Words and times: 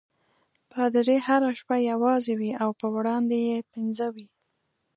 پادري 0.71 1.17
هره 1.27 1.49
شپه 1.59 1.75
یوازې 1.91 2.33
وي 2.39 2.51
او 2.63 2.69
په 2.79 2.87
وړاندې 2.95 3.37
یې 3.49 3.57
پنځه 3.71 4.05
وي. 4.15 4.27